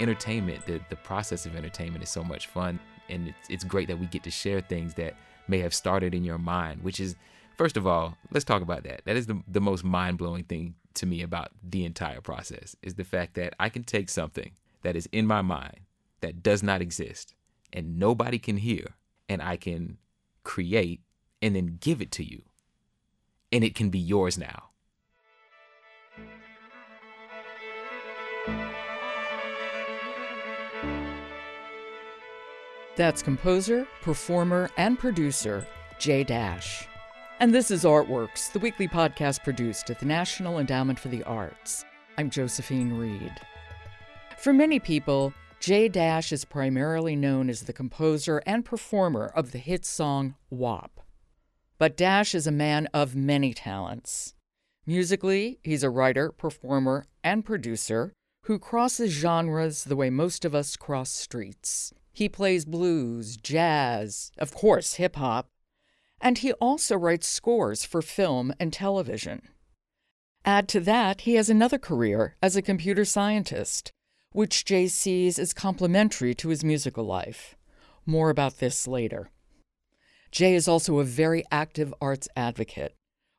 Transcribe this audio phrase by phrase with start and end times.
[0.00, 2.78] entertainment, the, the process of entertainment is so much fun.
[3.08, 5.14] And it's, it's great that we get to share things that
[5.48, 7.16] may have started in your mind, which is,
[7.56, 9.02] first of all, let's talk about that.
[9.04, 12.94] That is the, the most mind blowing thing to me about the entire process is
[12.94, 15.80] the fact that I can take something that is in my mind
[16.20, 17.34] that does not exist
[17.72, 18.94] and nobody can hear,
[19.28, 19.98] and I can
[20.42, 21.02] create
[21.42, 22.42] and then give it to you.
[23.52, 24.67] And it can be yours now.
[32.98, 35.64] That's composer, performer, and producer
[36.00, 36.88] J Dash.
[37.38, 41.84] And this is Artworks, the weekly podcast produced at the National Endowment for the Arts.
[42.18, 43.32] I'm Josephine Reed.
[44.36, 49.58] For many people, J Dash is primarily known as the composer and performer of the
[49.58, 51.00] hit song WOP.
[51.78, 54.34] But Dash is a man of many talents.
[54.86, 58.12] Musically, he's a writer, performer, and producer
[58.48, 61.92] who crosses genres the way most of us cross streets.
[62.14, 65.50] He plays blues, jazz, of course, hip hop,
[66.18, 69.42] and he also writes scores for film and television.
[70.46, 73.92] Add to that, he has another career as a computer scientist,
[74.32, 77.54] which J sees as complementary to his musical life.
[78.06, 79.28] More about this later.
[80.32, 82.94] J is also a very active arts advocate,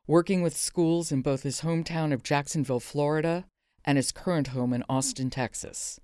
[0.06, 3.46] working with schools in both his hometown of Jacksonville, Florida,
[3.84, 6.00] and his current home in Austin, Texas.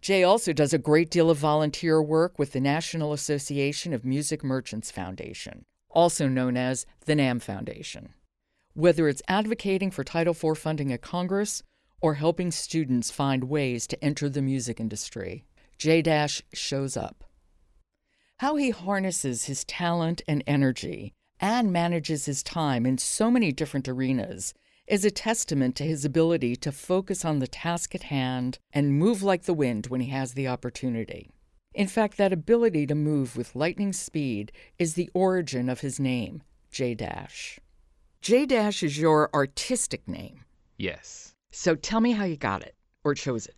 [0.00, 4.42] J also does a great deal of volunteer work with the National Association of Music
[4.42, 8.14] Merchants Foundation, also known as the NAMM Foundation.
[8.74, 11.62] Whether it's advocating for Title IV funding at Congress
[12.00, 15.44] or helping students find ways to enter the music industry,
[15.78, 17.24] J Dash shows up.
[18.38, 23.88] How he harnesses his talent and energy and manages his time in so many different
[23.88, 24.52] arenas
[24.86, 29.22] is a testament to his ability to focus on the task at hand and move
[29.22, 31.30] like the wind when he has the opportunity.
[31.74, 36.42] In fact, that ability to move with lightning speed is the origin of his name,
[36.70, 37.58] J Dash.
[38.20, 40.44] J Dash is your artistic name.
[40.76, 41.34] Yes.
[41.50, 42.74] So tell me how you got it
[43.04, 43.56] or chose it.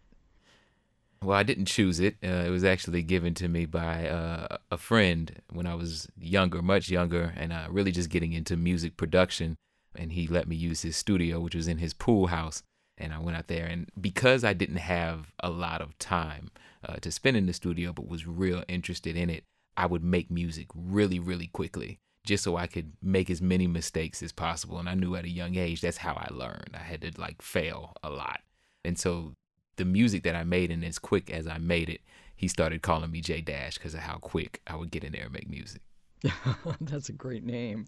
[1.22, 2.16] Well, I didn't choose it.
[2.22, 6.60] Uh, it was actually given to me by uh, a friend when I was younger,
[6.60, 9.56] much younger, and uh, really just getting into music production
[9.96, 12.62] and he let me use his studio, which was in his pool house.
[12.96, 16.50] And I went out there, and because I didn't have a lot of time
[16.88, 19.42] uh, to spend in the studio, but was real interested in it,
[19.76, 24.22] I would make music really, really quickly, just so I could make as many mistakes
[24.22, 24.78] as possible.
[24.78, 26.70] And I knew at a young age that's how I learned.
[26.74, 28.40] I had to like fail a lot,
[28.84, 29.32] and so
[29.76, 32.00] the music that I made, and as quick as I made it,
[32.36, 35.24] he started calling me J Dash because of how quick I would get in there
[35.24, 35.82] and make music.
[36.80, 37.86] that's a great name.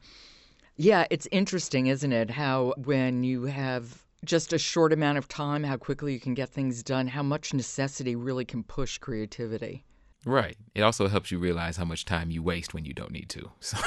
[0.76, 2.30] Yeah, it's interesting, isn't it?
[2.30, 6.50] How when you have just a short amount of time, how quickly you can get
[6.50, 9.84] things done, how much necessity really can push creativity.
[10.24, 10.56] Right.
[10.74, 13.50] It also helps you realize how much time you waste when you don't need to.
[13.60, 13.78] So.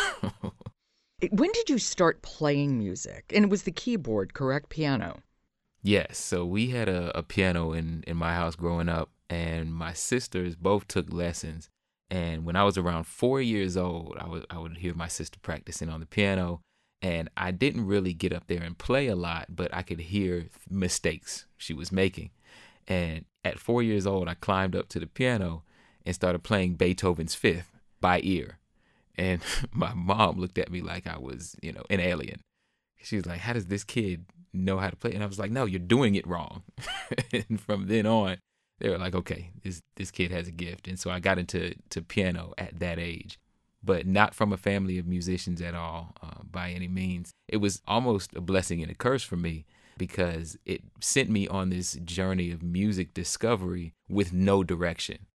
[1.31, 3.33] when did you start playing music?
[3.35, 4.69] And it was the keyboard, correct?
[4.69, 5.17] Piano.
[5.83, 6.17] Yes.
[6.17, 10.56] So we had a, a piano in, in my house growing up, and my sisters
[10.56, 11.69] both took lessons.
[12.09, 15.38] And when I was around four years old, I would I would hear my sister
[15.41, 16.61] practicing on the piano,
[17.02, 20.48] and I didn't really get up there and play a lot, but I could hear
[20.70, 22.32] mistakes she was making.
[22.88, 25.64] And at four years old, I climbed up to the piano
[26.06, 27.72] and started playing Beethoven's Fifth
[28.02, 28.58] by ear.
[29.16, 32.42] And my mom looked at me like I was, you know, an alien.
[33.02, 35.14] She was like, How does this kid know how to play?
[35.14, 36.64] And I was like, No, you're doing it wrong.
[37.34, 38.38] and from then on,
[38.80, 40.88] they were like, Okay, this this kid has a gift.
[40.88, 43.40] And so I got into to piano at that age
[43.84, 47.31] but not from a family of musicians at all uh, by any means.
[47.47, 49.66] It was almost a blessing and a curse for me
[49.97, 55.28] because it sent me on this journey of music discovery with no direction.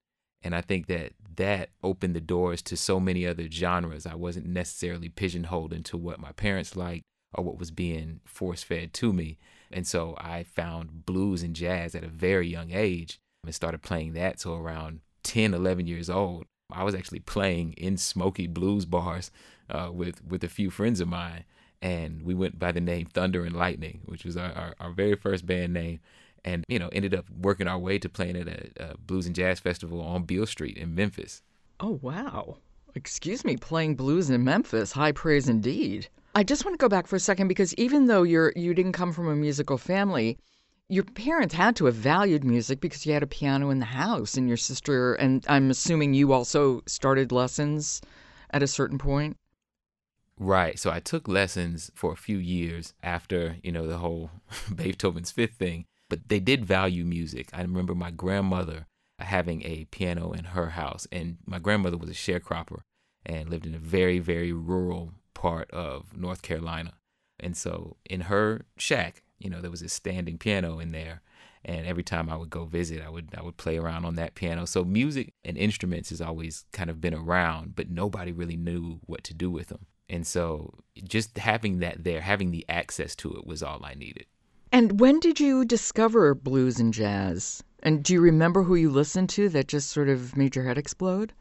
[0.41, 4.05] And I think that that opened the doors to so many other genres.
[4.05, 7.03] I wasn't necessarily pigeonholed into what my parents liked
[7.33, 9.37] or what was being force fed to me.
[9.71, 14.13] And so I found blues and jazz at a very young age and started playing
[14.13, 14.39] that.
[14.39, 19.31] So around 10, 11 years old, I was actually playing in smoky blues bars
[19.69, 21.43] uh, with with a few friends of mine,
[21.81, 25.15] and we went by the name Thunder and Lightning, which was our, our, our very
[25.15, 25.99] first band name,
[26.43, 29.35] and you know ended up working our way to playing at a, a blues and
[29.35, 31.41] jazz festival on Beale Street in Memphis.
[31.79, 32.57] Oh wow!
[32.95, 36.07] Excuse me, playing blues in Memphis, high praise indeed.
[36.35, 38.93] I just want to go back for a second because even though you're you didn't
[38.93, 40.37] come from a musical family,
[40.89, 44.37] your parents had to have valued music because you had a piano in the house
[44.37, 48.01] and your sister and I'm assuming you also started lessons
[48.51, 49.37] at a certain point.
[50.39, 50.77] Right.
[50.79, 54.31] So I took lessons for a few years after, you know, the whole
[54.75, 57.49] Beethoven's Fifth thing, but they did value music.
[57.53, 58.87] I remember my grandmother
[59.19, 61.07] having a piano in her house.
[61.11, 62.81] And my grandmother was a sharecropper
[63.25, 66.93] and lived in a very, very rural part of North Carolina.
[67.39, 71.21] And so in her shack, you know, there was a standing piano in there.
[71.65, 74.35] And every time I would go visit, I would I would play around on that
[74.35, 74.65] piano.
[74.65, 79.23] So music and instruments has always kind of been around, but nobody really knew what
[79.25, 79.85] to do with them.
[80.09, 84.25] And so just having that there, having the access to it was all I needed.
[84.73, 87.63] And when did you discover blues and jazz?
[87.81, 90.77] And do you remember who you listened to that just sort of made your head
[90.77, 91.31] explode?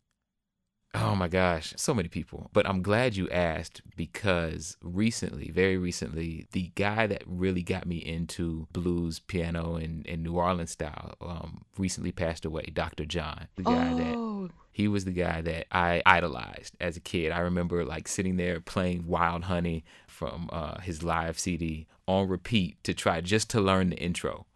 [0.94, 2.50] Oh my gosh, so many people.
[2.52, 7.96] But I'm glad you asked because recently, very recently, the guy that really got me
[7.96, 13.06] into blues, piano, and, and New Orleans style um, recently passed away, Dr.
[13.06, 13.48] John.
[13.56, 13.96] The guy oh.
[13.96, 17.30] that he was the guy that I idolized as a kid.
[17.30, 22.82] I remember like sitting there playing Wild Honey from uh, his live CD on repeat
[22.84, 24.46] to try just to learn the intro.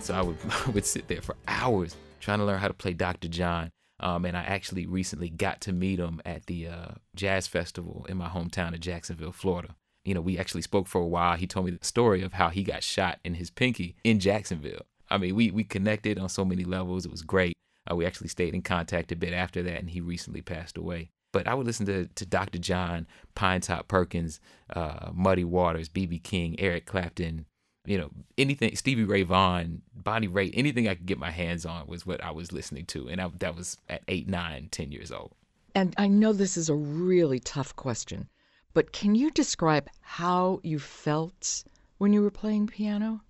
[0.00, 0.36] So I would
[0.66, 3.28] I would sit there for hours trying to learn how to play Dr.
[3.28, 3.70] John.
[3.98, 8.16] Um, and I actually recently got to meet him at the uh, jazz festival in
[8.16, 9.76] my hometown of Jacksonville, Florida.
[10.06, 11.36] You know, we actually spoke for a while.
[11.36, 14.86] He told me the story of how he got shot in his pinky in Jacksonville.
[15.10, 17.04] I mean, we we connected on so many levels.
[17.04, 17.54] It was great.
[17.90, 21.10] Uh, we actually stayed in contact a bit after that, and he recently passed away.
[21.32, 22.58] But I would listen to, to Dr.
[22.58, 23.06] John,
[23.36, 24.40] Pinetop Perkins,
[24.74, 26.18] uh, Muddy Waters, B.B.
[26.18, 27.46] King, Eric Clapton,
[27.90, 31.88] you know, anything Stevie Ray Vaughan, Bonnie Raitt, anything I could get my hands on
[31.88, 35.10] was what I was listening to, and I, that was at eight, nine, ten years
[35.10, 35.32] old.
[35.74, 38.28] And I know this is a really tough question,
[38.74, 41.64] but can you describe how you felt
[41.98, 43.22] when you were playing piano?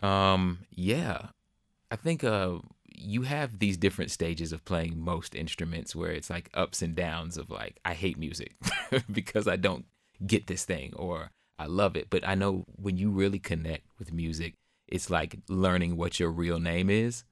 [0.00, 1.30] Um, yeah,
[1.90, 6.50] I think uh, you have these different stages of playing most instruments where it's like
[6.54, 8.54] ups and downs of like I hate music
[9.10, 9.86] because I don't
[10.24, 12.08] get this thing or I love it.
[12.10, 14.54] But I know when you really connect with music,
[14.88, 17.24] it's like learning what your real name is.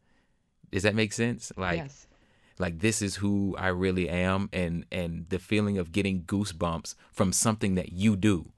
[0.71, 1.53] Does that make sense?
[1.57, 2.07] Like yes.
[2.59, 7.33] like this is who I really am and and the feeling of getting goosebumps from
[7.33, 8.51] something that you do.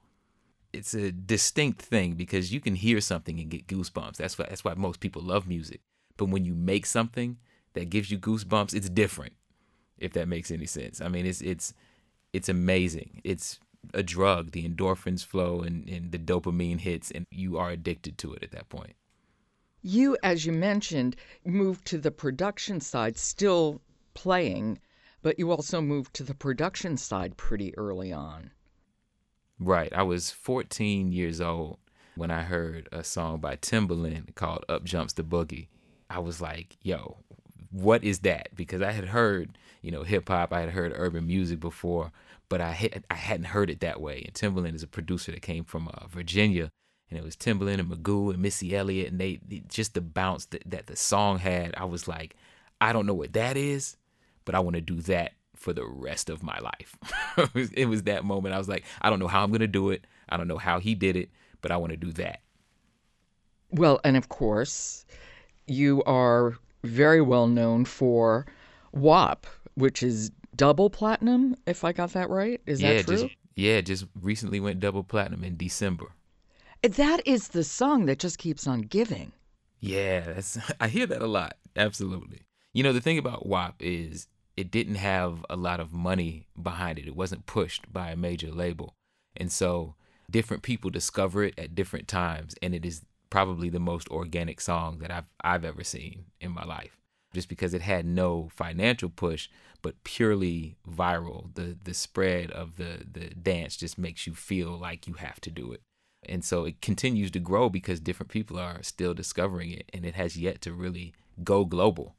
[0.72, 4.16] It's a distinct thing because you can hear something and get goosebumps.
[4.16, 5.80] That's why that's why most people love music.
[6.16, 7.38] But when you make something
[7.74, 9.34] that gives you goosebumps, it's different.
[9.98, 11.00] If that makes any sense.
[11.00, 11.74] I mean, it's it's
[12.32, 13.20] it's amazing.
[13.24, 13.58] It's
[13.94, 14.52] a drug.
[14.52, 18.52] The endorphins flow and, and the dopamine hits, and you are addicted to it at
[18.52, 18.94] that point.
[19.82, 23.80] You, as you mentioned, moved to the production side, still
[24.14, 24.80] playing,
[25.22, 28.50] but you also moved to the production side pretty early on.
[29.58, 29.92] Right.
[29.92, 31.78] I was 14 years old
[32.16, 35.68] when I heard a song by Timbaland called Up Jumps the Boogie.
[36.08, 37.18] I was like, yo,
[37.76, 38.48] what is that?
[38.54, 42.10] Because I had heard, you know, hip hop, I had heard urban music before,
[42.48, 44.22] but I had, I hadn't heard it that way.
[44.24, 46.70] And Timbaland is a producer that came from uh, Virginia,
[47.10, 50.46] and it was Timbaland and Magoo and Missy Elliott, and they, they just the bounce
[50.46, 51.74] that, that the song had.
[51.76, 52.34] I was like,
[52.80, 53.98] I don't know what that is,
[54.46, 56.96] but I want to do that for the rest of my life.
[57.36, 58.54] it, was, it was that moment.
[58.54, 60.06] I was like, I don't know how I'm gonna do it.
[60.30, 61.28] I don't know how he did it,
[61.60, 62.40] but I want to do that.
[63.70, 65.04] Well, and of course,
[65.66, 68.46] you are very well known for
[68.92, 72.60] WOP, which is double platinum, if I got that right.
[72.66, 73.16] Is yeah, that true?
[73.16, 76.06] Just, yeah, just recently went double platinum in December.
[76.82, 79.32] That is the song that just keeps on giving.
[79.80, 81.56] Yeah, that's I hear that a lot.
[81.76, 82.42] Absolutely.
[82.72, 86.98] You know, the thing about WOP is it didn't have a lot of money behind
[86.98, 87.06] it.
[87.06, 88.94] It wasn't pushed by a major label.
[89.36, 89.94] And so
[90.30, 94.98] different people discover it at different times and it is probably the most organic song
[94.98, 96.96] that I've I've ever seen in my life
[97.36, 99.48] just because it had no financial push,
[99.82, 101.54] but purely viral.
[101.54, 105.50] The the spread of the the dance just makes you feel like you have to
[105.50, 105.82] do it.
[106.28, 110.14] And so it continues to grow because different people are still discovering it and it
[110.14, 111.14] has yet to really
[111.44, 112.16] go global.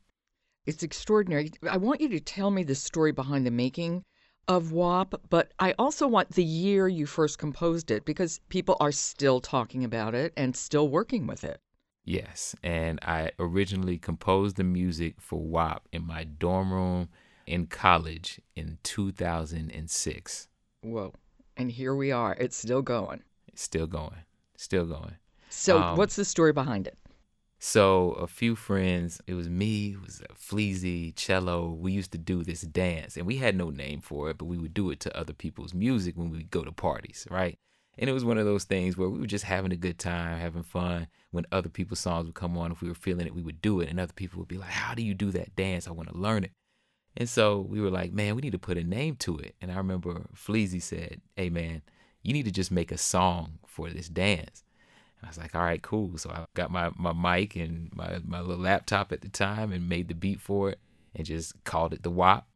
[0.65, 1.51] It's extraordinary.
[1.69, 4.03] I want you to tell me the story behind the making
[4.47, 8.91] of WOP, but I also want the year you first composed it because people are
[8.91, 11.59] still talking about it and still working with it.
[12.05, 17.09] Yes, and I originally composed the music for WOP in my dorm room
[17.45, 20.47] in college in 2006.
[20.81, 21.13] Whoa.
[21.57, 22.35] And here we are.
[22.39, 23.23] It's still going.
[23.47, 24.23] It's still going.
[24.55, 25.15] Still going.
[25.49, 26.97] So, um, what's the story behind it?
[27.59, 31.69] So, a few friends, it was me, it was uh, Fleazy, Cello.
[31.69, 34.59] We used to do this dance, and we had no name for it, but we
[34.59, 37.57] would do it to other people's music when we go to parties, right?
[37.97, 40.39] And it was one of those things where we were just having a good time,
[40.39, 41.07] having fun.
[41.31, 43.79] When other people's songs would come on, if we were feeling it, we would do
[43.79, 43.89] it.
[43.89, 45.87] And other people would be like, How do you do that dance?
[45.87, 46.51] I want to learn it.
[47.15, 49.55] And so we were like, Man, we need to put a name to it.
[49.61, 51.81] And I remember Fleazy said, Hey, man,
[52.21, 54.63] you need to just make a song for this dance.
[55.27, 56.17] I was like, All right, cool.
[56.17, 59.89] So I got my, my mic and my, my little laptop at the time and
[59.89, 60.79] made the beat for it
[61.13, 62.47] and just called it the WOP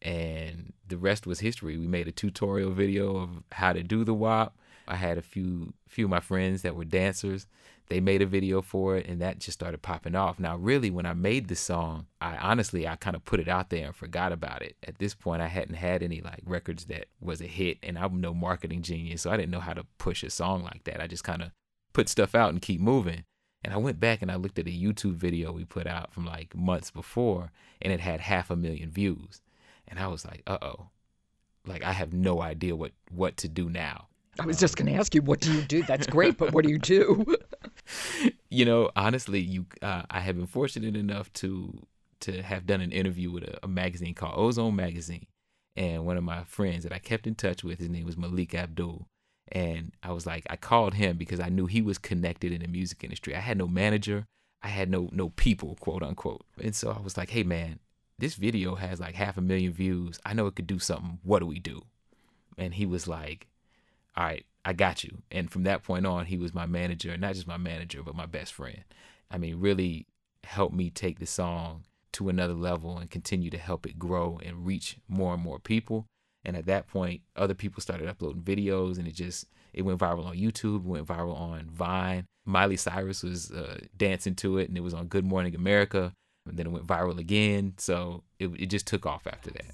[0.00, 1.78] and the rest was history.
[1.78, 4.56] We made a tutorial video of how to do the WOP.
[4.86, 7.46] I had a few few of my friends that were dancers.
[7.88, 10.38] They made a video for it and that just started popping off.
[10.38, 13.70] Now really when I made the song, I honestly I kind of put it out
[13.70, 14.76] there and forgot about it.
[14.86, 18.20] At this point I hadn't had any like records that was a hit and I'm
[18.20, 21.00] no marketing genius, so I didn't know how to push a song like that.
[21.00, 21.50] I just kind of
[21.94, 23.24] put stuff out and keep moving.
[23.62, 26.26] And I went back and I looked at a YouTube video we put out from
[26.26, 29.40] like months before and it had half a million views
[29.88, 30.88] and I was like, uh oh,
[31.66, 34.08] like I have no idea what what to do now.
[34.38, 35.84] I was just going to ask you, what do you do?
[35.84, 37.24] That's great, but what do you do?
[38.50, 41.86] you know, honestly, you uh, I have been fortunate enough to
[42.20, 45.26] to have done an interview with a, a, magazine called Ozone Magazine,
[45.76, 48.54] and one of my friends that I kept in touch with, his name was Malik
[48.54, 49.06] Abdul,
[49.48, 52.68] and I was like, I called him because I knew he was connected in the
[52.68, 53.34] music industry.
[53.34, 54.26] I had no manager,
[54.62, 57.80] I had no no people, quote unquote, and so I was like, hey man,
[58.18, 60.18] this video has like half a million views.
[60.24, 61.18] I know it could do something.
[61.22, 61.82] What do we do?
[62.56, 63.48] And he was like,
[64.16, 65.18] all right, I got you.
[65.30, 68.26] And from that point on, he was my manager, not just my manager, but my
[68.26, 68.84] best friend.
[69.30, 70.06] I mean, really
[70.44, 74.64] helped me take the song to another level and continue to help it grow and
[74.64, 76.06] reach more and more people.
[76.44, 80.26] And at that point, other people started uploading videos and it just, it went viral
[80.26, 82.26] on YouTube, went viral on Vine.
[82.44, 86.12] Miley Cyrus was uh, dancing to it and it was on Good Morning America
[86.46, 87.74] and then it went viral again.
[87.78, 89.64] So it, it just took off after that.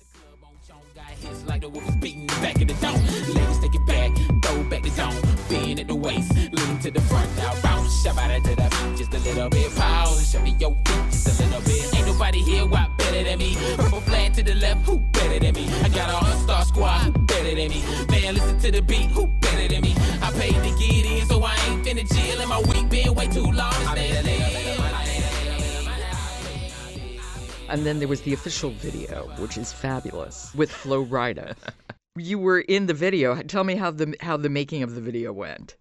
[8.96, 9.74] Just a little bit.
[9.74, 11.94] Pause, shove your feet just a little bit.
[11.94, 13.56] Ain't nobody here what better than me.
[13.76, 15.68] Purple flag to the left, who better than me?
[15.82, 17.82] I got all star squad, who better than me?
[18.08, 19.94] Man, listen to the beat, who better than me?
[20.22, 23.26] I paid to get in, so I ain't finna chill, and my week been way
[23.26, 23.74] too long.
[23.86, 23.96] I
[27.68, 31.54] And then there was the official video, which is fabulous, with Flo Rida.
[32.16, 33.40] you were in the video.
[33.42, 35.76] Tell me how the how the making of the video went.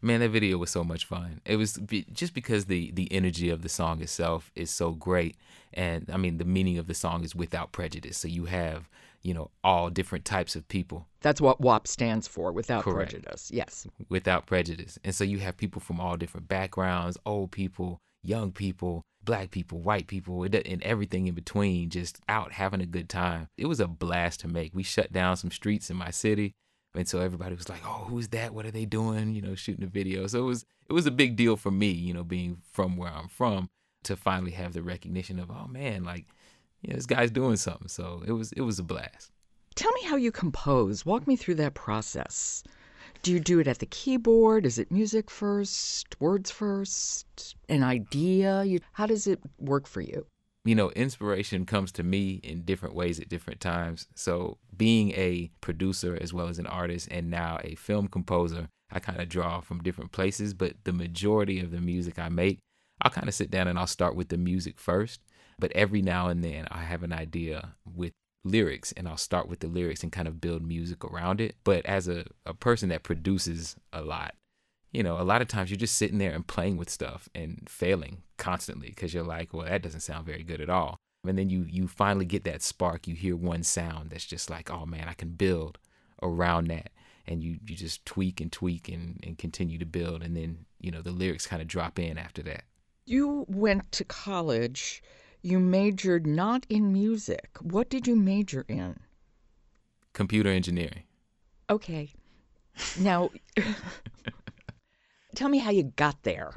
[0.00, 1.40] Man, that video was so much fun.
[1.44, 5.36] It was be, just because the the energy of the song itself is so great,
[5.74, 8.16] and I mean the meaning of the song is without prejudice.
[8.16, 8.88] So you have
[9.22, 11.06] you know all different types of people.
[11.20, 13.10] That's what WOP stands for, without Correct.
[13.10, 13.50] prejudice.
[13.52, 14.98] Yes, without prejudice.
[15.02, 19.80] And so you have people from all different backgrounds, old people, young people, black people,
[19.80, 23.48] white people, and everything in between, just out having a good time.
[23.56, 24.74] It was a blast to make.
[24.74, 26.54] We shut down some streets in my city.
[26.94, 28.54] And so everybody was like, "Oh, who's that?
[28.54, 30.26] What are they doing?" You know, shooting a video.
[30.26, 33.12] So it was it was a big deal for me, you know, being from where
[33.12, 33.68] I'm from,
[34.04, 36.26] to finally have the recognition of, "Oh man, like,
[36.82, 39.30] yeah, this guy's doing something." So it was it was a blast.
[39.74, 41.06] Tell me how you compose.
[41.06, 42.64] Walk me through that process.
[43.22, 44.66] Do you do it at the keyboard?
[44.66, 48.64] Is it music first, words first, an idea?
[48.64, 50.26] You, how does it work for you?
[50.64, 54.06] You know, inspiration comes to me in different ways at different times.
[54.14, 59.00] So, being a producer as well as an artist and now a film composer, I
[59.00, 62.60] kind of draw from different places, but the majority of the music I make,
[63.02, 65.20] I'll kind of sit down and I'll start with the music first.
[65.58, 68.12] But every now and then I have an idea with
[68.44, 71.56] lyrics and I'll start with the lyrics and kind of build music around it.
[71.64, 74.34] But as a, a person that produces a lot,
[74.92, 77.66] you know, a lot of times you're just sitting there and playing with stuff and
[77.68, 80.97] failing constantly because you're like, well, that doesn't sound very good at all.
[81.28, 83.06] And then you you finally get that spark.
[83.06, 85.78] You hear one sound that's just like, oh man, I can build
[86.22, 86.90] around that.
[87.26, 90.22] And you, you just tweak and tweak and, and continue to build.
[90.22, 92.64] And then, you know, the lyrics kind of drop in after that.
[93.04, 95.02] You went to college
[95.42, 97.56] you majored not in music.
[97.60, 98.98] What did you major in?
[100.12, 101.04] Computer engineering.
[101.70, 102.10] Okay.
[102.98, 103.30] Now,
[105.34, 106.56] tell me how you got there.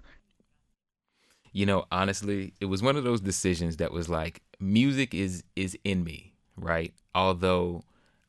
[1.54, 5.78] You know, honestly, it was one of those decisions that was like music is is
[5.84, 6.94] in me, right?
[7.14, 7.84] Although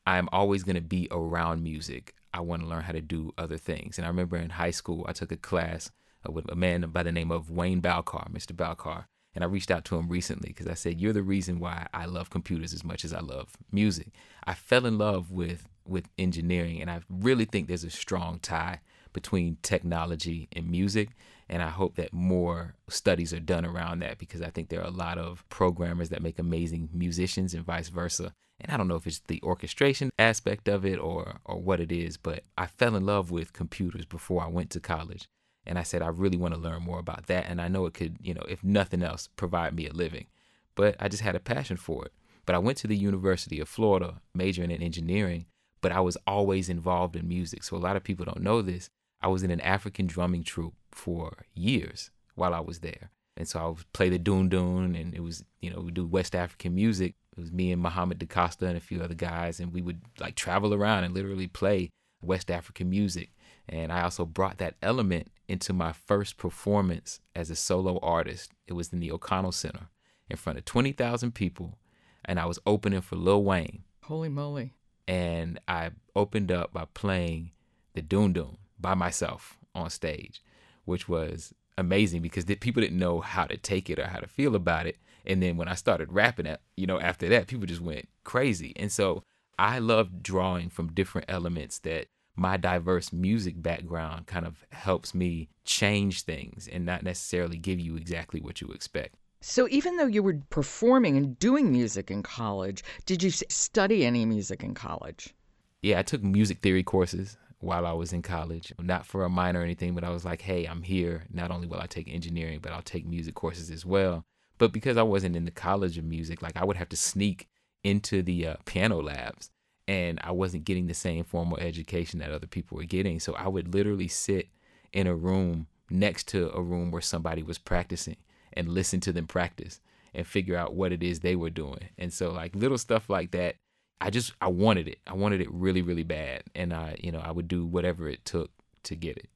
[0.05, 3.57] I'm always going to be around music, I want to learn how to do other
[3.57, 3.97] things.
[3.97, 5.91] And I remember in high school, I took a class
[6.27, 8.53] uh, with a man by the name of Wayne Balcar, Mr.
[8.53, 11.87] Balcar, and I reached out to him recently because I said, You're the reason why
[11.93, 14.09] I love computers as much as I love music.
[14.43, 18.79] I fell in love with with engineering and I really think there's a strong tie
[19.11, 21.09] between technology and music.
[21.53, 24.87] And I hope that more studies are done around that because I think there are
[24.87, 28.33] a lot of programmers that make amazing musicians and vice versa.
[28.59, 31.91] And I don't know if it's the orchestration aspect of it or or what it
[31.91, 35.29] is, but I fell in love with computers before I went to college.
[35.63, 37.93] And I said I really want to learn more about that and I know it
[37.93, 40.25] could, you know, if nothing else, provide me a living.
[40.73, 42.13] But I just had a passion for it.
[42.47, 45.45] But I went to the University of Florida majoring in engineering,
[45.81, 47.61] but I was always involved in music.
[47.63, 48.89] So a lot of people don't know this.
[49.21, 53.11] I was in an African drumming troupe for years while I was there.
[53.35, 56.05] And so I would play the doon doon, and it was, you know, we do
[56.05, 57.15] West African music.
[57.35, 60.35] It was me and Muhammad DaCosta and a few other guys, and we would like
[60.35, 61.89] travel around and literally play
[62.21, 63.31] West African music.
[63.67, 68.51] And I also brought that element into my first performance as a solo artist.
[68.67, 69.87] It was in the O'Connell Center
[70.29, 71.79] in front of 20,000 people,
[72.23, 73.83] and I was opening for Lil Wayne.
[74.03, 74.73] Holy moly.
[75.07, 77.51] And I opened up by playing
[77.93, 80.41] the doon doon by myself on stage,
[80.85, 84.27] which was amazing because the, people didn't know how to take it or how to
[84.27, 84.97] feel about it.
[85.25, 88.73] And then when I started rapping it, you know, after that, people just went crazy.
[88.75, 89.23] And so
[89.57, 95.49] I love drawing from different elements that my diverse music background kind of helps me
[95.65, 99.15] change things and not necessarily give you exactly what you expect.
[99.41, 104.25] So, even though you were performing and doing music in college, did you study any
[104.25, 105.33] music in college?
[105.81, 108.73] Yeah, I took music theory courses while I was in college.
[108.79, 111.23] Not for a minor or anything, but I was like, hey, I'm here.
[111.31, 114.25] Not only will I take engineering, but I'll take music courses as well.
[114.57, 117.47] But because I wasn't in the college of music, like I would have to sneak
[117.83, 119.49] into the uh, piano labs
[119.87, 123.19] and I wasn't getting the same formal education that other people were getting.
[123.19, 124.49] So I would literally sit
[124.93, 128.17] in a room next to a room where somebody was practicing
[128.53, 129.81] and listen to them practice
[130.13, 131.89] and figure out what it is they were doing.
[131.97, 133.55] And so like little stuff like that
[134.03, 134.99] I just I wanted it.
[135.07, 138.25] I wanted it really really bad, and I you know I would do whatever it
[138.25, 138.51] took
[138.83, 139.29] to get it.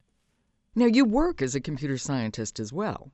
[0.75, 3.09] Now you work as a computer scientist as well.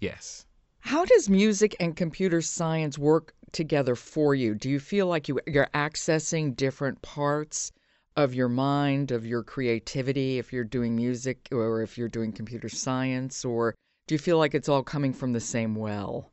[0.00, 0.46] Yes.
[0.80, 4.54] How does music and computer science work together for you?
[4.54, 7.70] Do you feel like you, you're accessing different parts
[8.16, 12.70] of your mind, of your creativity, if you're doing music or if you're doing computer
[12.70, 13.74] science, or
[14.06, 16.31] do you feel like it's all coming from the same well?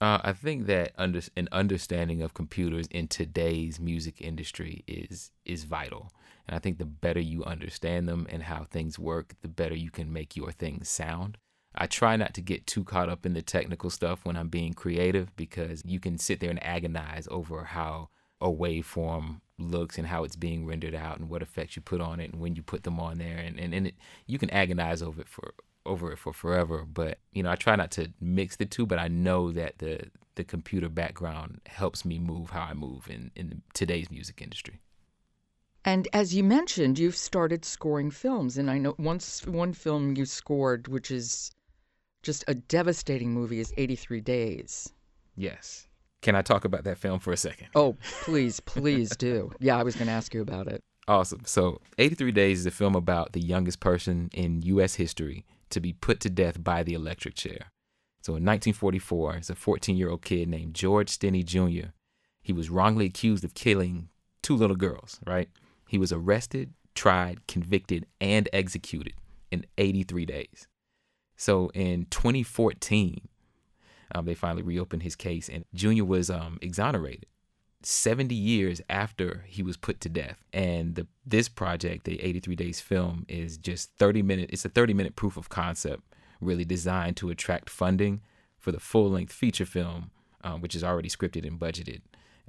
[0.00, 5.64] Uh, I think that under, an understanding of computers in today's music industry is is
[5.64, 6.12] vital,
[6.46, 9.90] and I think the better you understand them and how things work, the better you
[9.90, 11.36] can make your things sound.
[11.74, 14.72] I try not to get too caught up in the technical stuff when I'm being
[14.72, 18.08] creative because you can sit there and agonize over how
[18.40, 22.20] a waveform looks and how it's being rendered out and what effects you put on
[22.20, 23.94] it and when you put them on there and and, and it,
[24.26, 25.52] you can agonize over it for
[25.88, 26.84] over it for forever.
[26.84, 28.86] But you know, I try not to mix the two.
[28.86, 33.30] But I know that the the computer background helps me move how I move in
[33.34, 34.80] in today's music industry.
[35.84, 40.26] And as you mentioned, you've started scoring films, and I know once one film you
[40.26, 41.50] scored, which is
[42.22, 44.92] just a devastating movie, is 83 Days.
[45.36, 45.86] Yes.
[46.20, 47.68] Can I talk about that film for a second?
[47.74, 49.52] Oh, please, please do.
[49.60, 50.82] Yeah, I was going to ask you about it.
[51.06, 51.42] Awesome.
[51.46, 54.96] So, 83 Days is a film about the youngest person in U.S.
[54.96, 57.70] history to be put to death by the electric chair.
[58.20, 61.90] So in 1944, it's a 14 year old kid named George Stinney Jr.
[62.42, 64.08] He was wrongly accused of killing
[64.42, 65.48] two little girls, right?
[65.88, 69.14] He was arrested, tried, convicted, and executed
[69.50, 70.68] in 83 days.
[71.36, 73.28] So in 2014,
[74.14, 77.26] um, they finally reopened his case, and Junior was um, exonerated.
[77.82, 80.42] 70 years after he was put to death.
[80.52, 84.52] And the, this project, the 83 Days film, is just 30 minutes.
[84.52, 86.02] It's a 30 minute proof of concept,
[86.40, 88.20] really designed to attract funding
[88.58, 90.10] for the full length feature film,
[90.42, 92.00] um, which is already scripted and budgeted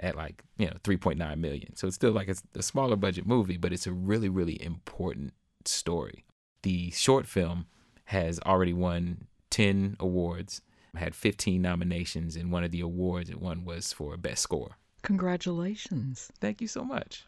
[0.01, 1.75] at like you know 3.9 million.
[1.75, 5.33] So it's still like a, a smaller budget movie, but it's a really really important
[5.65, 6.25] story.
[6.63, 7.67] The short film
[8.05, 10.61] has already won 10 awards,
[10.95, 14.77] had 15 nominations, and one of the awards it won was for best score.
[15.01, 16.31] Congratulations.
[16.39, 17.25] Thank you so much.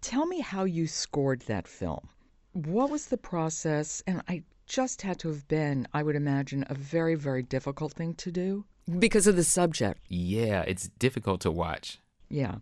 [0.00, 2.08] Tell me how you scored that film.
[2.52, 4.02] What was the process?
[4.06, 8.14] And I just had to have been, I would imagine, a very, very difficult thing
[8.14, 8.64] to do
[8.98, 10.00] because of the subject.
[10.08, 11.98] Yeah, it's difficult to watch.
[12.28, 12.56] Yeah.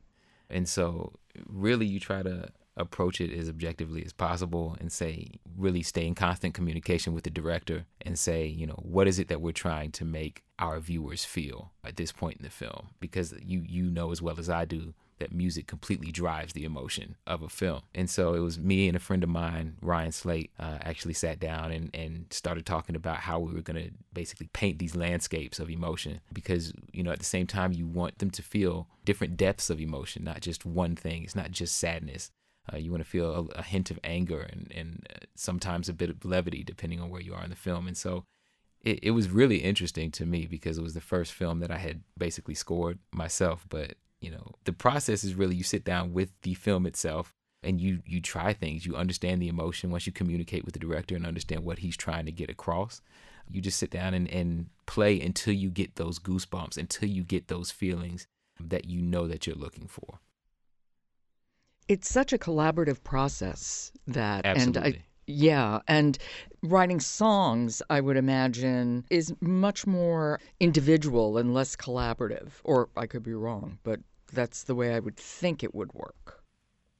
[0.48, 1.14] And so,
[1.46, 6.14] really, you try to approach it as objectively as possible and say, really stay in
[6.14, 9.90] constant communication with the director and say, you know, what is it that we're trying
[9.92, 12.88] to make our viewers feel at this point in the film?
[13.00, 17.14] Because you you know as well as I do that music completely drives the emotion
[17.28, 17.82] of a film.
[17.94, 21.38] And so it was me and a friend of mine, Ryan Slate, uh, actually sat
[21.38, 25.60] down and, and started talking about how we were going to basically paint these landscapes
[25.60, 29.36] of emotion because, you know, at the same time, you want them to feel different
[29.36, 31.22] depths of emotion, not just one thing.
[31.22, 32.32] It's not just sadness.
[32.72, 35.92] Uh, you want to feel a, a, hint of anger and, and uh, sometimes a
[35.92, 37.88] bit of levity, depending on where you are in the film.
[37.88, 38.24] And so
[38.82, 41.78] it, it was really interesting to me because it was the first film that I
[41.78, 43.66] had basically scored myself.
[43.68, 47.80] But You know, the process is really you sit down with the film itself and
[47.80, 48.86] you you try things.
[48.86, 52.26] You understand the emotion once you communicate with the director and understand what he's trying
[52.26, 53.00] to get across.
[53.50, 57.48] You just sit down and, and play until you get those goosebumps, until you get
[57.48, 58.26] those feelings
[58.60, 60.20] that you know that you're looking for.
[61.92, 64.82] It's such a collaborative process that Absolutely.
[64.82, 66.16] and I yeah, and
[66.62, 72.52] writing songs, I would imagine, is much more individual and less collaborative.
[72.64, 74.00] Or I could be wrong, but
[74.32, 76.42] that's the way I would think it would work.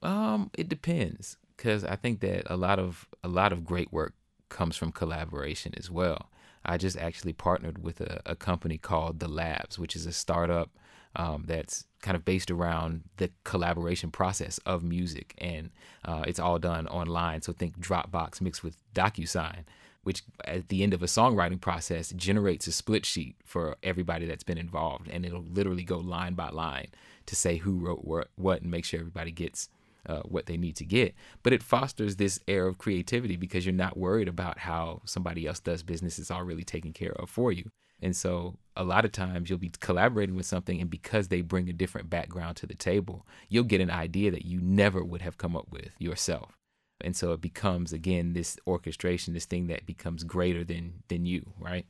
[0.03, 4.13] Um, it depends because I think that a lot of a lot of great work
[4.51, 6.31] comes from collaboration as well.
[6.67, 10.71] I just actually partnered with a, a company called The Labs, which is a startup
[11.17, 15.71] um, that's kind of based around the collaboration process of music, and
[16.05, 17.43] uh, it's all done online.
[17.43, 19.65] So think Dropbox mixed with DocuSign,
[20.03, 24.45] which at the end of a songwriting process generates a split sheet for everybody that's
[24.45, 26.89] been involved, and it'll literally go line by line
[27.27, 28.05] to say who wrote
[28.37, 29.69] what and make sure everybody gets
[30.07, 31.15] uh, what they need to get.
[31.43, 35.61] But it fosters this air of creativity because you're not worried about how somebody else
[35.61, 36.19] does business.
[36.19, 37.71] It's all really taken care of for you.
[38.01, 41.69] And so a lot of times you'll be collaborating with something, and because they bring
[41.69, 45.39] a different background to the table, you'll get an idea that you never would have
[45.39, 46.57] come up with yourself.
[47.05, 51.53] And so it becomes again this orchestration, this thing that becomes greater than than you,
[51.59, 51.85] right?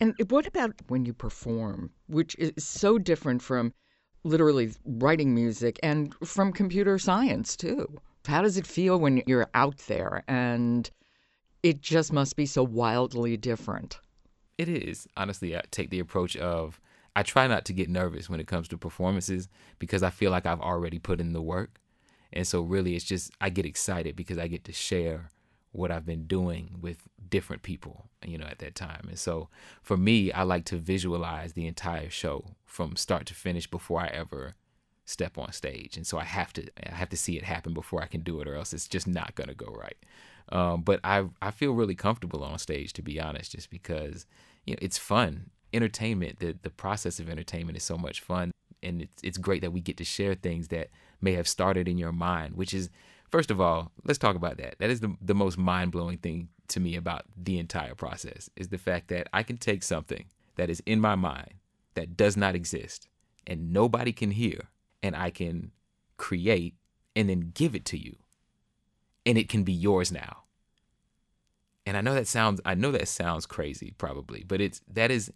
[0.00, 3.74] And what about when you perform, which is so different from
[4.24, 8.00] literally writing music and from computer science too?
[8.24, 10.90] How does it feel when you're out there and
[11.62, 13.98] it just must be so wildly different?
[14.60, 15.08] It is.
[15.16, 16.82] Honestly, I take the approach of
[17.16, 20.44] I try not to get nervous when it comes to performances because I feel like
[20.44, 21.80] I've already put in the work.
[22.30, 25.30] And so really it's just I get excited because I get to share
[25.72, 29.06] what I've been doing with different people, you know, at that time.
[29.08, 29.48] And so
[29.80, 34.08] for me, I like to visualize the entire show from start to finish before I
[34.08, 34.56] ever
[35.06, 35.96] step on stage.
[35.96, 38.42] And so I have to I have to see it happen before I can do
[38.42, 39.96] it or else it's just not going to go right.
[40.50, 44.26] Um, but I I feel really comfortable on stage to be honest just because
[44.66, 45.50] you know, it's fun.
[45.72, 49.72] Entertainment, the the process of entertainment is so much fun, and it's it's great that
[49.72, 50.88] we get to share things that
[51.20, 52.90] may have started in your mind, which is
[53.28, 54.76] first of all, let's talk about that.
[54.78, 58.68] That is the the most mind blowing thing to me about the entire process is
[58.68, 61.54] the fact that I can take something that is in my mind
[61.94, 63.08] that does not exist
[63.46, 64.68] and nobody can hear,
[65.02, 65.72] and I can
[66.16, 66.74] create
[67.16, 68.16] and then give it to you,
[69.24, 70.44] and it can be yours now
[71.86, 75.32] and I know that sounds I know that sounds crazy probably, but it's that is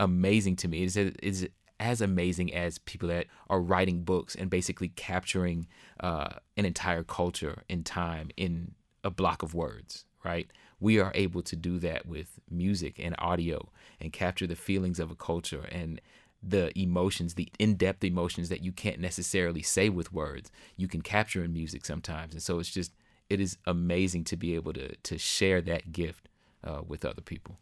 [0.00, 0.82] amazing to me.
[0.84, 1.44] It's it's
[1.80, 5.66] as amazing as people that are writing books and basically capturing
[6.00, 10.50] uh, an entire culture in time in a block of words, right?
[10.80, 15.10] We are able to do that with music and audio and capture the feelings of
[15.10, 16.00] a culture and
[16.42, 21.00] the emotions, the in depth emotions that you can't necessarily say with words, you can
[21.00, 22.34] capture in music sometimes.
[22.34, 22.92] And so it's just
[23.30, 26.28] it is amazing to be able to to share that gift
[26.62, 27.58] uh, with other people.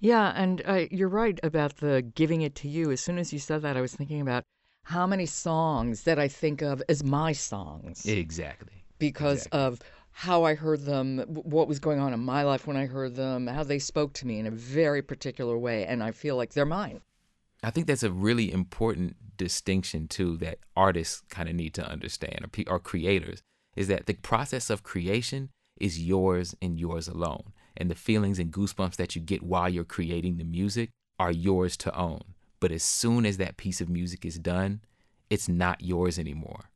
[0.00, 2.90] Yeah, and uh, you're right about the giving it to you.
[2.90, 4.44] As soon as you said that, I was thinking about
[4.82, 8.04] how many songs that I think of as my songs.
[8.04, 8.84] Exactly.
[8.98, 9.60] Because exactly.
[9.60, 13.16] of how I heard them, what was going on in my life when I heard
[13.16, 16.52] them, how they spoke to me in a very particular way, and I feel like
[16.52, 17.00] they're mine.
[17.62, 22.44] I think that's a really important distinction too that artists kind of need to understand,
[22.44, 23.42] or, or creators,
[23.76, 27.52] is that the process of creation is yours and yours alone.
[27.76, 31.76] And the feelings and goosebumps that you get while you're creating the music are yours
[31.78, 32.20] to own.
[32.60, 34.80] But as soon as that piece of music is done,
[35.28, 36.70] it's not yours anymore.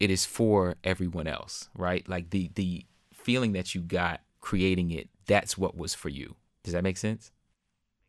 [0.00, 2.08] It is for everyone else, right?
[2.08, 6.36] Like the the feeling that you got creating it, that's what was for you.
[6.64, 7.30] Does that make sense?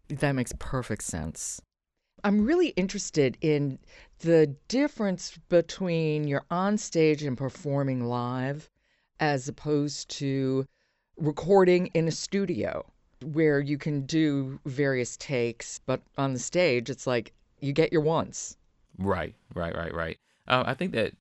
[0.07, 1.61] That makes perfect sense.
[2.23, 3.79] I'm really interested in
[4.19, 8.69] the difference between your on stage and performing live
[9.19, 10.65] as opposed to
[11.17, 12.85] recording in a studio
[13.23, 18.01] where you can do various takes, but on the stage, it's like you get your
[18.01, 18.57] once.
[18.97, 20.17] Right, right, right, right.
[20.47, 21.13] Uh, I think that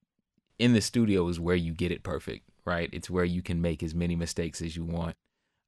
[0.59, 2.89] in the studio is where you get it perfect, right?
[2.93, 5.17] It's where you can make as many mistakes as you want.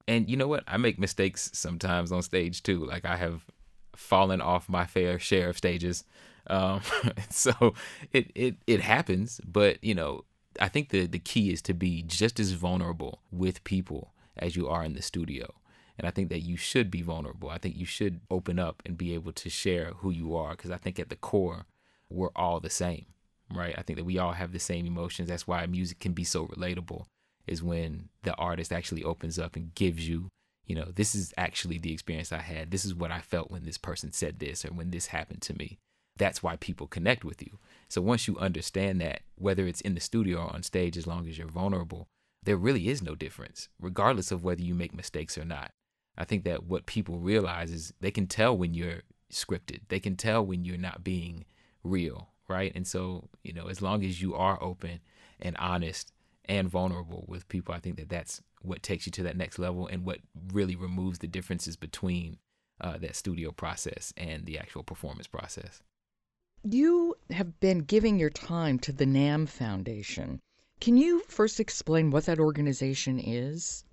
[0.08, 0.64] And you know what?
[0.66, 2.84] I make mistakes sometimes on stage too.
[2.84, 3.44] Like I have
[3.94, 6.04] fallen off my fair share of stages.
[6.46, 6.80] Um,
[7.30, 7.74] so
[8.12, 10.24] it, it it happens, but you know,
[10.60, 14.68] I think the the key is to be just as vulnerable with people as you
[14.68, 15.54] are in the studio.
[15.98, 17.50] And I think that you should be vulnerable.
[17.50, 20.70] I think you should open up and be able to share who you are because
[20.70, 21.66] I think at the core
[22.08, 23.06] we're all the same,
[23.52, 23.74] right?
[23.76, 25.28] I think that we all have the same emotions.
[25.28, 27.04] That's why music can be so relatable
[27.46, 30.28] is when the artist actually opens up and gives you
[30.66, 32.70] you know, this is actually the experience I had.
[32.70, 35.54] This is what I felt when this person said this or when this happened to
[35.54, 35.78] me.
[36.16, 37.58] that's why people connect with you.
[37.88, 41.26] So once you understand that, whether it's in the studio or on stage, as long
[41.28, 42.06] as you're vulnerable,
[42.42, 45.70] there really is no difference, regardless of whether you make mistakes or not.
[46.16, 50.16] I think that what people realize is they can tell when you're scripted, they can
[50.16, 51.44] tell when you're not being
[51.82, 52.72] real, right?
[52.74, 55.00] And so, you know, as long as you are open
[55.40, 56.12] and honest
[56.44, 59.86] and vulnerable with people, I think that that's what takes you to that next level
[59.86, 60.18] and what
[60.52, 62.38] really removes the differences between
[62.80, 65.82] uh, that studio process and the actual performance process.
[66.64, 70.40] You have been giving your time to the NAMM Foundation.
[70.80, 73.84] Can you first explain what that organization is?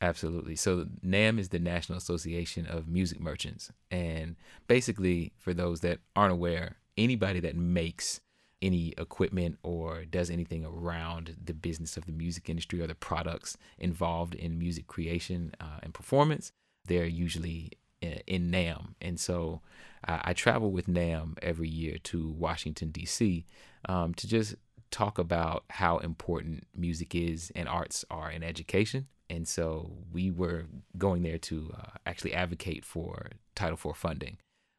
[0.00, 0.56] Absolutely.
[0.56, 3.70] So NAMM is the National Association of Music Merchants.
[3.90, 4.36] And
[4.66, 8.20] basically, for those that aren't aware, anybody that makes
[8.62, 13.56] any equipment or does anything around the business of the music industry or the products
[13.78, 16.52] involved in music creation uh, and performance,
[16.86, 18.94] they're usually in NAMM.
[19.00, 19.60] And so
[20.06, 23.44] uh, I travel with NAMM every year to Washington, D.C.
[23.88, 24.56] Um, to just
[24.90, 29.08] talk about how important music is and arts are in education.
[29.30, 30.66] And so we were
[30.98, 34.36] going there to uh, actually advocate for Title IV funding.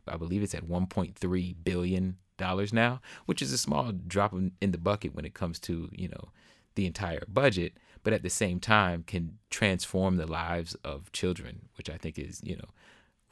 [0.08, 4.78] I believe it's at 1.3 billion dollars now, which is a small drop in the
[4.78, 6.30] bucket when it comes to you know
[6.76, 11.90] the entire budget, but at the same time can transform the lives of children, which
[11.90, 12.70] I think is you know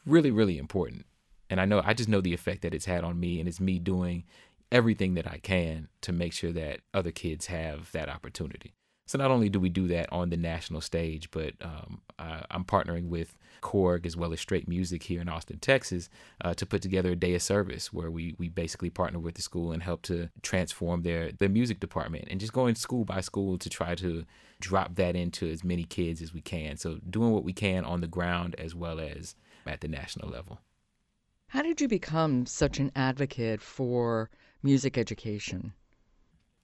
[0.06, 1.06] really really important.
[1.50, 3.60] And I know I just know the effect that it's had on me, and it's
[3.60, 4.24] me doing
[4.72, 8.74] everything that I can to make sure that other kids have that opportunity.
[9.06, 12.64] So not only do we do that on the national stage, but um, I, am
[12.64, 16.10] partnering with Korg as well as Strait Music here in Austin, Texas,
[16.41, 19.41] uh, to put together a day of service where we we basically partner with the
[19.41, 23.58] school and help to transform their their music department and just going school by school
[23.58, 24.26] to try to
[24.60, 26.78] drop that into as many kids as we can.
[26.78, 30.60] So doing what we can on the ground as well as at the national level.
[31.47, 34.30] How did you become such an advocate for
[34.63, 35.74] music education?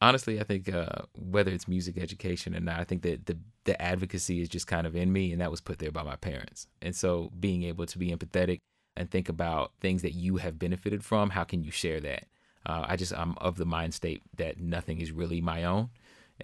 [0.01, 3.81] Honestly, I think uh, whether it's music education or not, I think that the the
[3.81, 6.67] advocacy is just kind of in me, and that was put there by my parents.
[6.81, 8.59] And so, being able to be empathetic
[8.95, 12.25] and think about things that you have benefited from, how can you share that?
[12.65, 15.89] Uh, I just I'm of the mind state that nothing is really my own,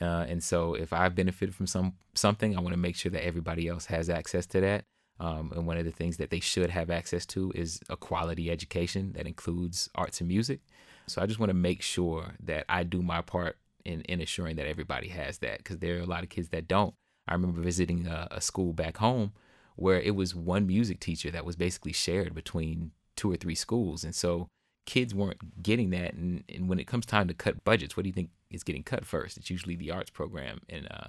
[0.02, 3.26] uh, and so if I've benefited from some something, I want to make sure that
[3.26, 4.86] everybody else has access to that.
[5.20, 8.50] Um, and one of the things that they should have access to is a quality
[8.50, 10.62] education that includes arts and music.
[11.08, 14.56] So I just want to make sure that I do my part in, in ensuring
[14.56, 16.94] that everybody has that because there are a lot of kids that don't.
[17.28, 19.34] I remember visiting a, a school back home
[19.76, 24.04] where it was one music teacher that was basically shared between two or three schools.
[24.04, 24.48] And so
[24.86, 26.14] kids weren't getting that.
[26.14, 28.84] And, and when it comes time to cut budgets, what do you think is getting
[28.84, 29.38] cut first?
[29.38, 30.62] It's usually the arts program.
[30.70, 31.08] And, uh,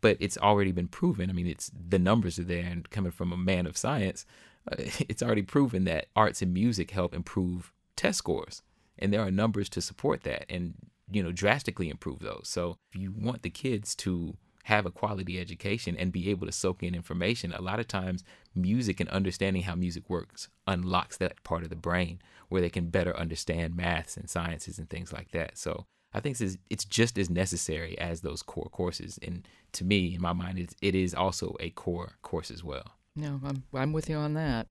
[0.00, 1.30] but it's already been proven.
[1.30, 4.24] I mean, it's the numbers are there and coming from a man of science,
[4.78, 8.62] it's already proven that arts and music help improve test scores
[9.00, 10.74] and there are numbers to support that and
[11.10, 12.42] you know drastically improve those.
[12.44, 16.52] So if you want the kids to have a quality education and be able to
[16.52, 18.22] soak in information a lot of times
[18.54, 22.86] music and understanding how music works unlocks that part of the brain where they can
[22.86, 25.56] better understand maths and sciences and things like that.
[25.58, 29.18] So i think it's, it's just as necessary as those core courses.
[29.22, 32.84] And to me in my mind it's, it is also a core course as well.
[33.16, 34.68] No i'm, I'm with you on that.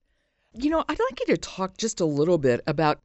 [0.54, 3.00] You know i'd like you to talk just a little bit about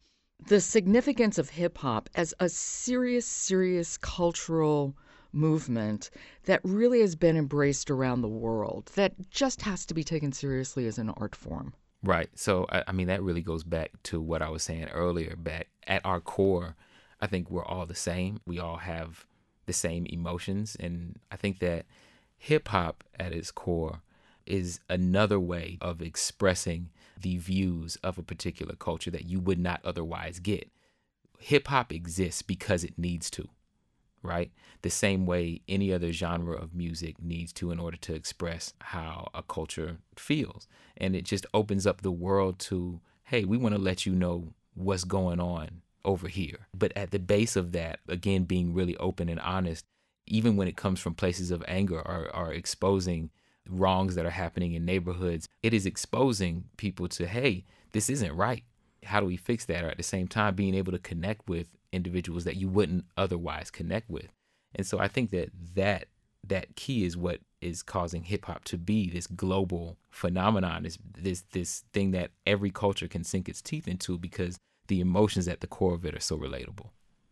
[0.47, 4.95] the significance of hip hop as a serious, serious cultural
[5.31, 6.09] movement
[6.45, 10.87] that really has been embraced around the world, that just has to be taken seriously
[10.87, 11.73] as an art form.
[12.03, 12.29] Right.
[12.35, 15.35] So, I, I mean, that really goes back to what I was saying earlier.
[15.35, 16.75] Back at our core,
[17.19, 18.39] I think we're all the same.
[18.45, 19.25] We all have
[19.65, 20.77] the same emotions.
[20.79, 21.85] And I think that
[22.37, 24.01] hip hop at its core
[24.45, 29.81] is another way of expressing the views of a particular culture that you would not
[29.83, 30.69] otherwise get.
[31.39, 33.49] Hip hop exists because it needs to,
[34.21, 34.51] right?
[34.81, 39.29] The same way any other genre of music needs to in order to express how
[39.33, 40.67] a culture feels.
[40.97, 44.53] And it just opens up the world to, hey, we want to let you know
[44.73, 46.67] what's going on over here.
[46.73, 49.85] But at the base of that, again, being really open and honest,
[50.27, 53.29] even when it comes from places of anger or, or exposing
[53.69, 58.63] wrongs that are happening in neighborhoods, it is exposing people to, hey, this isn't right.
[59.03, 59.83] How do we fix that?
[59.83, 63.71] Or at the same time, being able to connect with individuals that you wouldn't otherwise
[63.71, 64.27] connect with.
[64.73, 66.07] And so I think that that
[66.47, 71.43] that key is what is causing hip hop to be this global phenomenon, this this
[71.51, 75.67] this thing that every culture can sink its teeth into because the emotions at the
[75.67, 76.89] core of it are so relatable.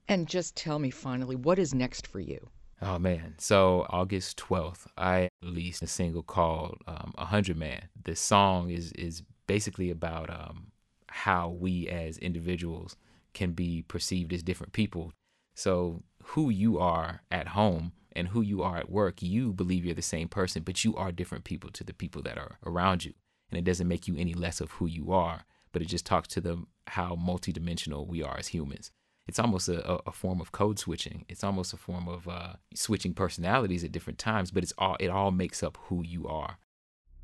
[0.08, 2.50] And just tell me finally, what is next for you?
[2.86, 3.36] Oh man.
[3.38, 7.88] So August 12th, I released a single called um, 100 Man.
[8.04, 10.72] This song is is basically about um,
[11.08, 12.98] how we as individuals
[13.34, 15.13] can be perceived as different people.
[15.56, 19.93] So, who you are at home and who you are at work, you believe you're
[19.93, 23.13] the same person, but you are different people to the people that are around you.
[23.50, 26.28] And it doesn't make you any less of who you are, but it just talks
[26.30, 28.91] to them how multidimensional we are as humans.
[29.28, 31.26] It's almost a, a form of code switching.
[31.30, 35.10] It's almost a form of uh, switching personalities at different times, but it's all it
[35.10, 36.58] all makes up who you are.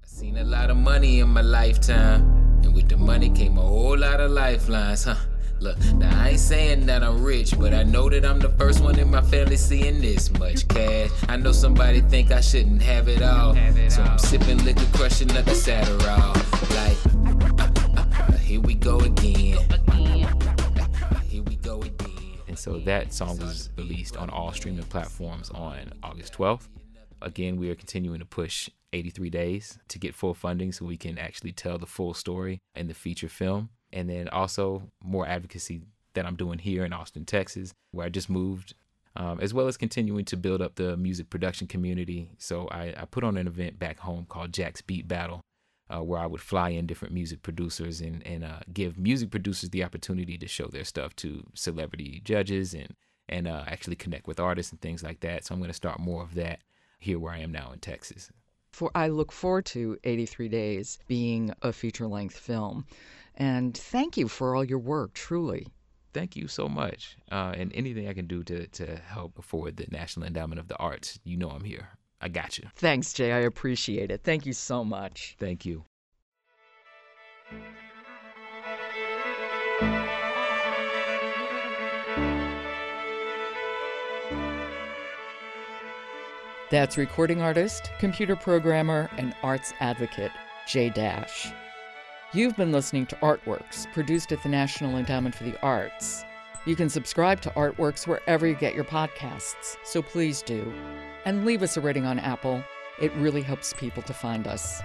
[0.01, 2.21] I've seen a lot of money in my lifetime,
[2.63, 5.15] and with the money came a whole lot of lifelines, huh?
[5.59, 8.81] Look, now I ain't saying that I'm rich, but I know that I'm the first
[8.81, 11.09] one in my family seeing this much cash.
[11.27, 13.55] I know somebody think I shouldn't have it all,
[13.89, 16.33] so I'm sipping liquor, crushing up the Adderall.
[16.79, 19.57] Like, uh, uh, uh, here we go again.
[22.59, 26.67] So that song was released on all streaming platforms on August 12th.
[27.21, 31.17] Again, we are continuing to push 83 days to get full funding so we can
[31.17, 35.83] actually tell the full story in the feature film and then also more advocacy
[36.15, 38.73] that I'm doing here in Austin, Texas, where I just moved,
[39.15, 42.29] um, as well as continuing to build up the music production community.
[42.39, 45.39] So I, I put on an event back home called Jax Beat Battle,
[45.89, 49.69] uh, where I would fly in different music producers and and uh, give music producers
[49.69, 52.95] the opportunity to show their stuff to celebrity judges and
[53.27, 55.45] and uh, actually connect with artists and things like that.
[55.45, 56.59] So I'm going to start more of that
[56.99, 58.31] here where I am now in Texas.
[58.71, 62.85] For I look forward to 83 Days being a feature length film.
[63.35, 65.67] And thank you for all your work, truly.
[66.13, 67.17] Thank you so much.
[67.31, 70.77] Uh, and anything I can do to, to help afford the National Endowment of the
[70.77, 71.89] Arts, you know I'm here.
[72.21, 72.65] I got you.
[72.75, 73.31] Thanks, J.
[73.31, 74.21] I appreciate it.
[74.23, 75.35] Thank you so much.
[75.39, 75.85] Thank you.
[86.69, 90.31] That's recording artist, computer programmer, and arts advocate,
[90.67, 91.51] J Dash.
[92.31, 96.23] You've been listening to Artworks, produced at the National Endowment for the Arts.
[96.65, 100.71] You can subscribe to Artworks wherever you get your podcasts, so please do.
[101.25, 102.63] And leave us a rating on Apple.
[103.01, 104.81] It really helps people to find us.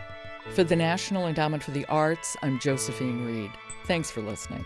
[0.51, 3.51] For the National Endowment for the Arts, I'm Josephine Reed.
[3.87, 4.65] Thanks for listening.